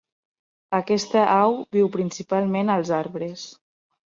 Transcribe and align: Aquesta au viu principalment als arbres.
Aquesta 0.77 1.25
au 1.33 1.59
viu 1.77 1.91
principalment 1.99 2.73
als 2.77 2.93
arbres. 3.05 3.45